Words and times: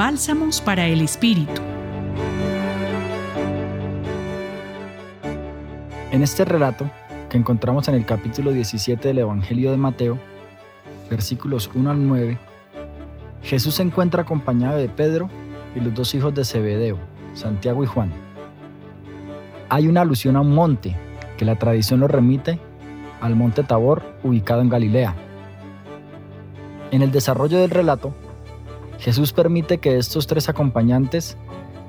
Bálsamos 0.00 0.62
para 0.62 0.86
el 0.86 1.02
Espíritu. 1.02 1.60
En 6.10 6.22
este 6.22 6.46
relato, 6.46 6.90
que 7.28 7.36
encontramos 7.36 7.86
en 7.88 7.96
el 7.96 8.06
capítulo 8.06 8.50
17 8.50 9.08
del 9.08 9.18
Evangelio 9.18 9.70
de 9.70 9.76
Mateo, 9.76 10.18
versículos 11.10 11.70
1 11.74 11.90
al 11.90 12.08
9, 12.08 12.38
Jesús 13.42 13.74
se 13.74 13.82
encuentra 13.82 14.22
acompañado 14.22 14.78
de 14.78 14.88
Pedro 14.88 15.28
y 15.76 15.80
los 15.80 15.92
dos 15.92 16.14
hijos 16.14 16.34
de 16.34 16.46
Zebedeo, 16.46 16.96
Santiago 17.34 17.84
y 17.84 17.86
Juan. 17.86 18.10
Hay 19.68 19.86
una 19.86 20.00
alusión 20.00 20.34
a 20.36 20.40
un 20.40 20.54
monte, 20.54 20.96
que 21.36 21.44
la 21.44 21.58
tradición 21.58 22.00
lo 22.00 22.08
remite 22.08 22.58
al 23.20 23.36
monte 23.36 23.64
Tabor, 23.64 24.02
ubicado 24.22 24.62
en 24.62 24.70
Galilea. 24.70 25.14
En 26.90 27.02
el 27.02 27.12
desarrollo 27.12 27.58
del 27.58 27.68
relato, 27.68 28.14
Jesús 29.00 29.32
permite 29.32 29.78
que 29.78 29.96
estos 29.96 30.26
tres 30.26 30.50
acompañantes 30.50 31.38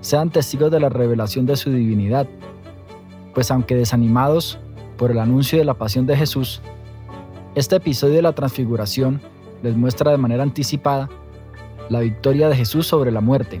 sean 0.00 0.30
testigos 0.30 0.70
de 0.70 0.78
la 0.78 0.88
revelación 0.88 1.44
de 1.44 1.56
su 1.56 1.70
divinidad, 1.70 2.28
pues 3.34 3.50
aunque 3.50 3.74
desanimados 3.74 4.58
por 4.96 5.10
el 5.10 5.18
anuncio 5.18 5.58
de 5.58 5.64
la 5.64 5.74
pasión 5.74 6.06
de 6.06 6.16
Jesús, 6.16 6.62
este 7.56 7.76
episodio 7.76 8.14
de 8.14 8.22
la 8.22 8.32
transfiguración 8.32 9.20
les 9.64 9.76
muestra 9.76 10.12
de 10.12 10.18
manera 10.18 10.44
anticipada 10.44 11.08
la 11.88 11.98
victoria 11.98 12.48
de 12.48 12.54
Jesús 12.54 12.86
sobre 12.86 13.10
la 13.10 13.20
muerte. 13.20 13.60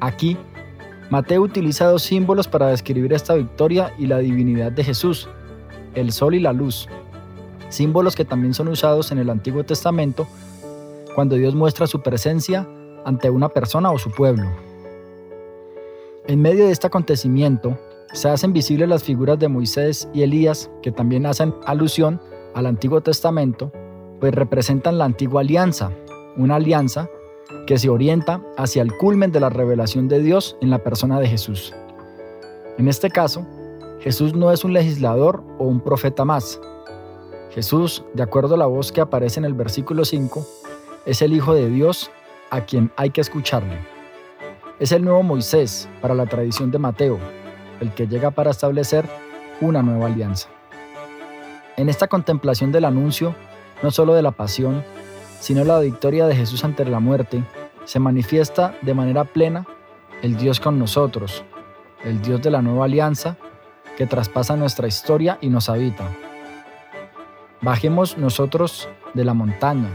Aquí, 0.00 0.36
Mateo 1.08 1.40
utiliza 1.40 1.86
dos 1.86 2.02
símbolos 2.02 2.48
para 2.48 2.68
describir 2.68 3.14
esta 3.14 3.34
victoria 3.34 3.94
y 3.98 4.06
la 4.06 4.18
divinidad 4.18 4.72
de 4.72 4.84
Jesús, 4.84 5.26
el 5.94 6.12
sol 6.12 6.34
y 6.34 6.40
la 6.40 6.52
luz, 6.52 6.86
símbolos 7.70 8.14
que 8.14 8.26
también 8.26 8.52
son 8.52 8.68
usados 8.68 9.10
en 9.10 9.18
el 9.18 9.30
Antiguo 9.30 9.64
Testamento 9.64 10.28
cuando 11.18 11.34
Dios 11.34 11.52
muestra 11.52 11.88
su 11.88 12.00
presencia 12.00 12.64
ante 13.04 13.28
una 13.28 13.48
persona 13.48 13.90
o 13.90 13.98
su 13.98 14.08
pueblo. 14.08 14.48
En 16.28 16.40
medio 16.40 16.66
de 16.66 16.70
este 16.70 16.86
acontecimiento, 16.86 17.76
se 18.12 18.28
hacen 18.28 18.52
visibles 18.52 18.88
las 18.88 19.02
figuras 19.02 19.36
de 19.36 19.48
Moisés 19.48 20.08
y 20.14 20.22
Elías, 20.22 20.70
que 20.80 20.92
también 20.92 21.26
hacen 21.26 21.52
alusión 21.66 22.20
al 22.54 22.66
Antiguo 22.66 23.00
Testamento, 23.00 23.72
pues 24.20 24.32
representan 24.32 24.96
la 24.96 25.06
antigua 25.06 25.40
alianza, 25.40 25.90
una 26.36 26.54
alianza 26.54 27.10
que 27.66 27.78
se 27.78 27.88
orienta 27.88 28.40
hacia 28.56 28.82
el 28.82 28.96
culmen 28.96 29.32
de 29.32 29.40
la 29.40 29.50
revelación 29.50 30.06
de 30.06 30.20
Dios 30.20 30.56
en 30.60 30.70
la 30.70 30.84
persona 30.84 31.18
de 31.18 31.26
Jesús. 31.26 31.74
En 32.78 32.86
este 32.86 33.10
caso, 33.10 33.44
Jesús 34.02 34.34
no 34.36 34.52
es 34.52 34.64
un 34.64 34.72
legislador 34.72 35.42
o 35.58 35.64
un 35.64 35.80
profeta 35.80 36.24
más. 36.24 36.60
Jesús, 37.50 38.04
de 38.14 38.22
acuerdo 38.22 38.54
a 38.54 38.58
la 38.58 38.66
voz 38.66 38.92
que 38.92 39.00
aparece 39.00 39.40
en 39.40 39.46
el 39.46 39.54
versículo 39.54 40.04
5, 40.04 40.46
es 41.08 41.22
el 41.22 41.32
Hijo 41.32 41.54
de 41.54 41.70
Dios 41.70 42.10
a 42.50 42.60
quien 42.60 42.92
hay 42.96 43.08
que 43.08 43.22
escucharle. 43.22 43.78
Es 44.78 44.92
el 44.92 45.02
nuevo 45.02 45.22
Moisés 45.22 45.88
para 46.02 46.14
la 46.14 46.26
tradición 46.26 46.70
de 46.70 46.78
Mateo, 46.78 47.18
el 47.80 47.94
que 47.94 48.06
llega 48.06 48.30
para 48.30 48.50
establecer 48.50 49.06
una 49.62 49.82
nueva 49.82 50.08
alianza. 50.08 50.50
En 51.78 51.88
esta 51.88 52.08
contemplación 52.08 52.72
del 52.72 52.84
anuncio, 52.84 53.34
no 53.82 53.90
solo 53.90 54.12
de 54.12 54.20
la 54.20 54.32
pasión, 54.32 54.84
sino 55.40 55.64
la 55.64 55.80
victoria 55.80 56.26
de 56.26 56.36
Jesús 56.36 56.62
ante 56.62 56.84
la 56.84 57.00
muerte, 57.00 57.42
se 57.86 57.98
manifiesta 58.00 58.74
de 58.82 58.92
manera 58.92 59.24
plena 59.24 59.64
el 60.20 60.36
Dios 60.36 60.60
con 60.60 60.78
nosotros, 60.78 61.42
el 62.04 62.20
Dios 62.20 62.42
de 62.42 62.50
la 62.50 62.60
nueva 62.60 62.84
alianza 62.84 63.38
que 63.96 64.06
traspasa 64.06 64.56
nuestra 64.56 64.86
historia 64.86 65.38
y 65.40 65.48
nos 65.48 65.70
habita. 65.70 66.04
Bajemos 67.62 68.18
nosotros 68.18 68.90
de 69.14 69.24
la 69.24 69.32
montaña, 69.32 69.88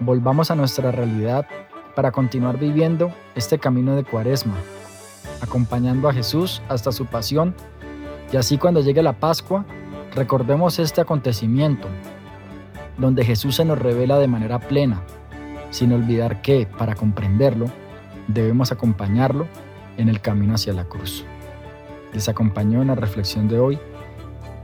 volvamos 0.00 0.50
a 0.50 0.54
nuestra 0.54 0.90
realidad 0.90 1.46
para 1.94 2.12
continuar 2.12 2.58
viviendo 2.58 3.12
este 3.34 3.58
camino 3.58 3.94
de 3.96 4.04
cuaresma, 4.04 4.54
acompañando 5.40 6.08
a 6.08 6.12
Jesús 6.12 6.62
hasta 6.68 6.92
su 6.92 7.06
pasión 7.06 7.54
y 8.32 8.36
así 8.36 8.58
cuando 8.58 8.80
llegue 8.80 9.02
la 9.02 9.12
Pascua, 9.12 9.64
recordemos 10.14 10.78
este 10.78 11.00
acontecimiento, 11.00 11.86
donde 12.98 13.24
Jesús 13.24 13.56
se 13.56 13.64
nos 13.64 13.78
revela 13.78 14.18
de 14.18 14.28
manera 14.28 14.58
plena, 14.58 15.02
sin 15.70 15.92
olvidar 15.92 16.42
que, 16.42 16.66
para 16.66 16.94
comprenderlo, 16.94 17.66
debemos 18.28 18.72
acompañarlo 18.72 19.46
en 19.96 20.08
el 20.08 20.20
camino 20.20 20.54
hacia 20.54 20.72
la 20.72 20.84
cruz. 20.84 21.24
Les 22.12 22.28
acompañó 22.28 22.82
en 22.82 22.88
la 22.88 22.94
reflexión 22.94 23.48
de 23.48 23.58
hoy 23.58 23.78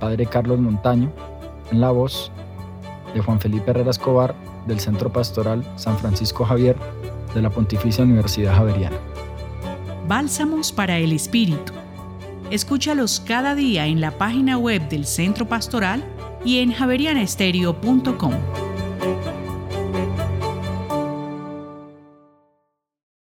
Padre 0.00 0.26
Carlos 0.26 0.58
Montaño, 0.58 1.12
en 1.70 1.80
la 1.80 1.90
voz 1.90 2.32
de 3.14 3.20
Juan 3.20 3.40
Felipe 3.40 3.70
Herrera 3.70 3.90
Escobar 3.90 4.34
del 4.66 4.80
Centro 4.80 5.12
Pastoral 5.12 5.64
San 5.76 5.98
Francisco 5.98 6.44
Javier 6.44 6.76
de 7.34 7.42
la 7.42 7.50
Pontificia 7.50 8.04
Universidad 8.04 8.56
Javeriana. 8.56 8.96
Bálsamos 10.08 10.72
para 10.72 10.98
el 10.98 11.12
Espíritu. 11.12 11.72
Escúchalos 12.50 13.20
cada 13.20 13.54
día 13.54 13.86
en 13.86 14.00
la 14.00 14.10
página 14.10 14.58
web 14.58 14.88
del 14.88 15.06
Centro 15.06 15.46
Pastoral 15.46 16.04
y 16.44 16.58
en 16.58 16.72
javerianestereo.com. 16.72 18.34